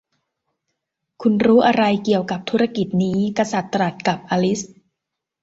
[1.21, 4.59] 'คุณรู้อะไรเกี่ยวกับธุรกิจนี้' กษัตริย์ตรัสกับอลิซ